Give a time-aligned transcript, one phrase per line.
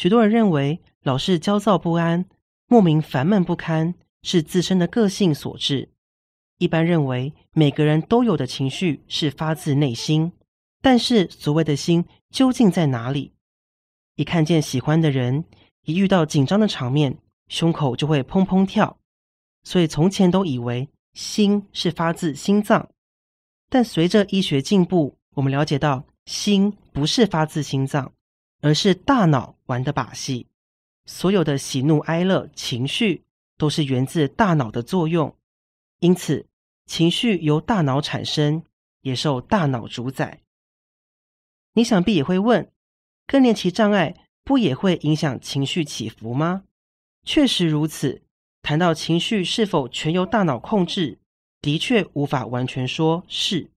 [0.00, 2.24] 许多人认为老是焦躁不安、
[2.68, 5.90] 莫名烦闷不堪是自身的个性所致。
[6.56, 10.32] 一般认为每个人都有的情绪是发自内心，
[10.80, 13.34] 但是所谓的心究竟在哪里？
[14.14, 15.44] 一看见喜欢的人，
[15.84, 18.96] 一遇到紧张的场面，胸口就会砰砰跳。
[19.64, 22.88] 所以从前都以为心是发自心脏，
[23.68, 28.10] 但随着医学进步，我们了解到心不是发自心脏，
[28.60, 30.46] 而是大脑玩的把戏。
[31.06, 33.24] 所有的喜怒哀乐情绪
[33.56, 35.34] 都是源自大脑的作用，
[35.98, 36.46] 因此
[36.86, 38.62] 情绪由大脑产生，
[39.00, 40.40] 也受大脑主宰。
[41.74, 42.70] 你想必也会问，
[43.26, 46.64] 更年期障碍不也会影响情绪起伏吗？
[47.24, 48.22] 确实如此。
[48.62, 51.18] 谈到情绪是否全由大脑控制，
[51.62, 53.70] 的确无法完全说是。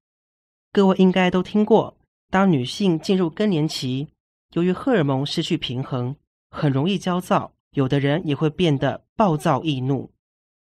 [0.73, 1.95] 各位应该都听过，
[2.29, 4.09] 当女性进入更年期，
[4.53, 6.15] 由于荷尔蒙失去平衡，
[6.49, 10.13] 很容易焦躁，有的人也会变得暴躁易怒。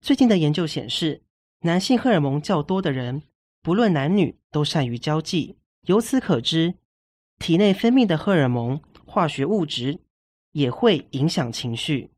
[0.01, 1.23] 最近的研究显示，
[1.61, 3.23] 男性荷尔蒙较多的人，
[3.63, 5.59] 不论男女，都善于交际。
[5.87, 6.75] 由此可知，
[7.39, 9.99] 体内分泌的荷尔蒙、化学物质
[10.53, 12.13] 也会影响情绪。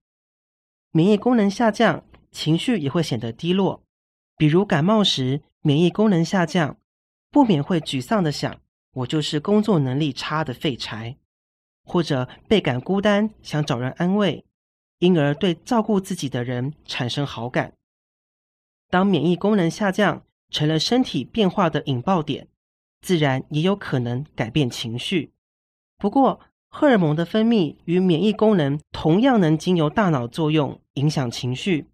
[0.93, 3.83] 免疫功能下降，情绪也会显得低落。
[4.37, 6.77] 比如感冒时，免疫功能下降，
[7.31, 8.61] 不免会沮丧地想
[8.93, 11.17] ：“我就是工作能力差的废柴。”
[11.87, 14.45] 或者倍感孤单，想找人安慰，
[14.99, 17.73] 因而对照顾自己的人产生好感。
[18.91, 22.49] 当免疫功能下降成了身体变化的引爆点，
[23.01, 25.33] 自然也有可能改变情绪。
[25.97, 30.81] 不过，荷尔蒙的分泌与免疫功能同样能经由大脑作用。
[30.95, 31.89] 影响情绪，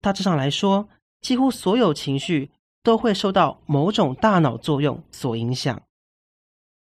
[0.00, 0.88] 大致上来说，
[1.20, 2.50] 几乎所有情绪
[2.82, 5.80] 都会受到某种大脑作用所影响。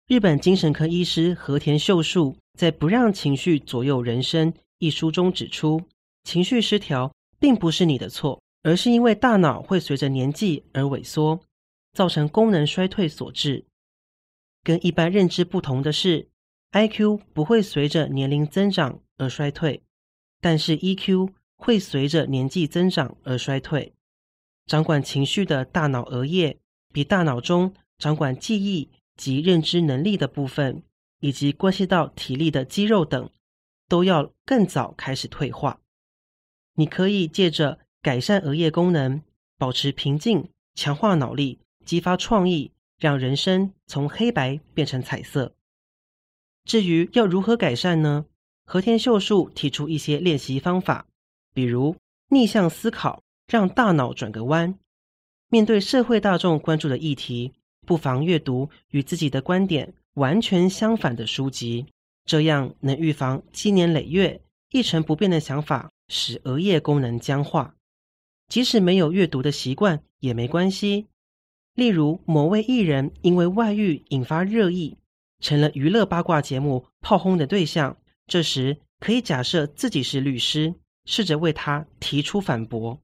[0.07, 5.81] 日本精神科医师和田秀树在《不让情绪左右人生》一书中指出，
[6.25, 11.39] 情绪失调并不是你的错，而是因为大脑会随着年纪而萎缩，
[11.93, 13.63] 造成功能衰退所致。
[14.61, 16.27] 跟一般认知不同的是
[16.73, 19.81] ，IQ 不会随着年龄增长而衰退，
[20.41, 21.29] 但是 EQ。
[21.61, 23.93] 会随着年纪增长而衰退。
[24.65, 26.57] 掌管情绪的大脑额叶，
[26.93, 30.81] 比大脑中掌管记忆及认知能力的部分，
[31.19, 33.29] 以及关系到体力的肌肉等，
[33.87, 35.79] 都要更早开始退化。
[36.75, 39.21] 你可以借着改善额叶功能，
[39.57, 45.53] 保持平静，强化脑力，激发创意，让人生从黑白变成彩色。
[46.63, 48.25] 至于要如何改善呢？
[48.63, 51.07] 和田秀树提出一些练习方法。
[51.53, 51.95] 比如
[52.29, 54.75] 逆向思考，让大脑转个弯；
[55.49, 57.53] 面对社会大众关注的议题，
[57.87, 61.87] 不妨阅读与自己的观点完全相反的书籍，
[62.25, 67.75] 这样能预防积年累月一成不变的想法使额叶功能僵化。
[68.47, 71.07] 即使没有阅读的习惯也没关系。
[71.73, 74.97] 例如某位艺人因为外遇引发热议，
[75.39, 77.97] 成了娱乐八卦节目炮轰的对象，
[78.27, 80.75] 这时可以假设自己是律师。
[81.05, 83.01] 试着为他提出反驳，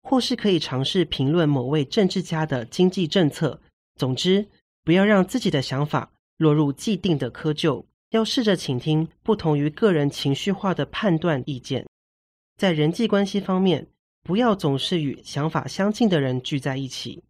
[0.00, 3.60] 或是可以尝试评论某位政治家的经济政策。
[3.96, 4.48] 总之，
[4.86, 11.84] 不要让自己的想法落入既定的窠臼，要试着倾听不同于个人情绪化的判断意见。
[12.56, 13.88] 在人际关系方面，
[14.22, 17.24] 不要总是与想法相近的人聚在一起，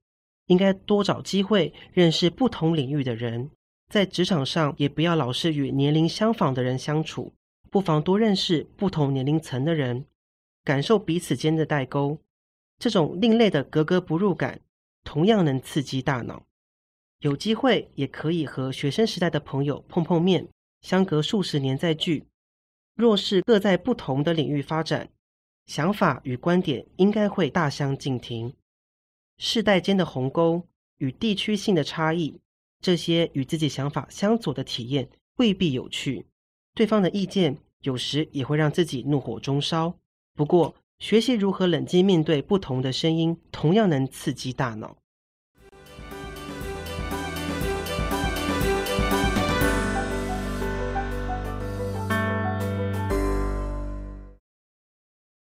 [0.49, 3.51] 应该多找机会认识不同领域的人。
[3.91, 7.33] 在职场上，也不要老是与年龄相仿的人相处。
[7.71, 10.05] 不妨多认识不同年龄层的人，
[10.63, 12.19] 感受彼此间的代沟。
[12.79, 14.61] 这种另类的格格不入感，
[15.05, 16.43] 同样能刺激大脑。
[17.27, 20.47] 有机会也可以和学生时代的朋友碰碰面，
[20.81, 22.25] 相隔数十年再聚。
[22.95, 25.09] 若是各在不同的领域发展，
[25.67, 28.55] 想法与观点应该会大相径庭。
[29.39, 30.63] 世代间的鸿沟
[30.99, 32.39] 与地区性的差异，
[32.81, 35.09] 这些与自己想法相左的体验
[35.39, 36.27] 未必有趣。
[36.75, 37.59] 对方的意见。
[37.83, 39.95] 有时也会让自己怒火中烧。
[40.35, 44.97] 不过，学习如何冷静面对不同的声音，同样能刺激大脑。